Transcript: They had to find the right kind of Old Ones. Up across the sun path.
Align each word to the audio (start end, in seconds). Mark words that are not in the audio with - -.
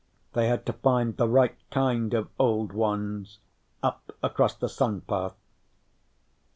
They 0.33 0.47
had 0.47 0.65
to 0.65 0.73
find 0.73 1.15
the 1.15 1.27
right 1.27 1.55
kind 1.69 2.15
of 2.15 2.31
Old 2.39 2.73
Ones. 2.73 3.37
Up 3.83 4.17
across 4.23 4.55
the 4.55 4.67
sun 4.67 5.01
path. 5.01 5.35